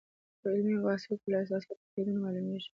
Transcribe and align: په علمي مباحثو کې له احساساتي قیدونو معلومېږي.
په 0.39 0.47
علمي 0.53 0.73
مباحثو 0.77 1.13
کې 1.21 1.27
له 1.31 1.37
احساساتي 1.41 1.83
قیدونو 1.93 2.19
معلومېږي. 2.25 2.69